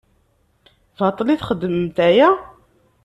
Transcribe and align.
Baṭel 0.99 1.27
i 1.29 1.35
txeddmemt 1.41 1.97
aya? 2.07 2.29